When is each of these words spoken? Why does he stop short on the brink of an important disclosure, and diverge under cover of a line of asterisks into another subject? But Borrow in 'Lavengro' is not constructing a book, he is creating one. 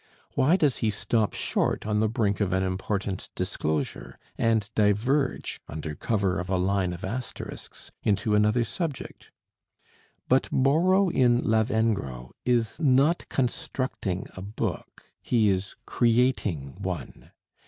Why 0.33 0.55
does 0.55 0.77
he 0.77 0.89
stop 0.89 1.35
short 1.35 1.85
on 1.85 1.99
the 1.99 2.09
brink 2.09 2.39
of 2.41 2.53
an 2.53 2.63
important 2.63 3.29
disclosure, 3.35 4.17
and 4.35 4.67
diverge 4.73 5.61
under 5.67 5.93
cover 5.93 6.39
of 6.39 6.49
a 6.49 6.57
line 6.57 6.91
of 6.91 7.03
asterisks 7.03 7.91
into 8.01 8.33
another 8.33 8.63
subject? 8.63 9.29
But 10.27 10.49
Borrow 10.51 11.09
in 11.09 11.43
'Lavengro' 11.43 12.31
is 12.45 12.79
not 12.79 13.29
constructing 13.29 14.25
a 14.35 14.41
book, 14.41 15.05
he 15.21 15.49
is 15.49 15.75
creating 15.85 16.77
one. 16.81 17.29